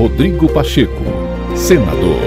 [0.00, 1.04] Rodrigo Pacheco,
[1.54, 2.22] senador.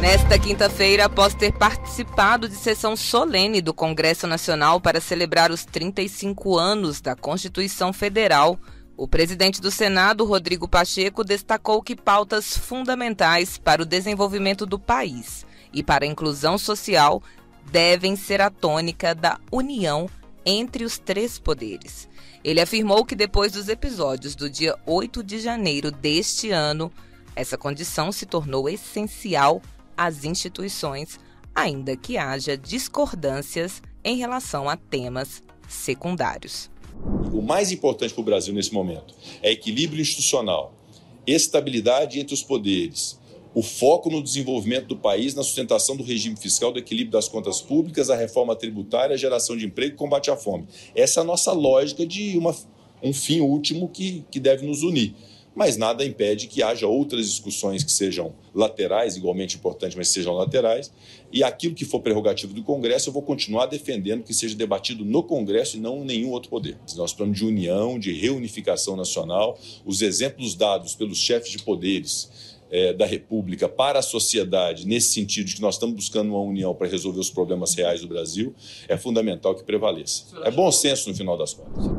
[0.00, 6.56] Nesta quinta-feira, após ter participado de sessão solene do Congresso Nacional para celebrar os 35
[6.56, 8.56] anos da Constituição Federal,
[8.96, 15.44] o presidente do Senado, Rodrigo Pacheco, destacou que pautas fundamentais para o desenvolvimento do país
[15.72, 17.20] e para a inclusão social
[17.68, 20.08] devem ser a tônica da união
[20.50, 22.08] entre os três poderes.
[22.42, 26.90] Ele afirmou que depois dos episódios do dia 8 de janeiro deste ano,
[27.36, 29.60] essa condição se tornou essencial
[29.94, 31.20] às instituições,
[31.54, 36.70] ainda que haja discordâncias em relação a temas secundários.
[37.30, 40.74] O mais importante para o Brasil nesse momento é equilíbrio institucional,
[41.26, 43.17] estabilidade entre os poderes,
[43.58, 47.60] o foco no desenvolvimento do país, na sustentação do regime fiscal, do equilíbrio das contas
[47.60, 50.68] públicas, a reforma tributária, a geração de emprego e combate à fome.
[50.94, 52.54] Essa é a nossa lógica de uma,
[53.02, 55.12] um fim último que, que deve nos unir.
[55.56, 60.92] Mas nada impede que haja outras discussões que sejam laterais, igualmente importantes, mas sejam laterais.
[61.32, 65.20] E aquilo que for prerrogativo do Congresso, eu vou continuar defendendo que seja debatido no
[65.20, 66.78] Congresso e não em nenhum outro poder.
[66.94, 72.92] Nosso plano de união, de reunificação nacional, os exemplos dados pelos chefes de poderes é,
[72.92, 76.88] da República para a sociedade, nesse sentido de que nós estamos buscando uma união para
[76.88, 78.54] resolver os problemas reais do Brasil,
[78.88, 80.24] é fundamental que prevaleça.
[80.44, 81.97] É bom senso no final das contas.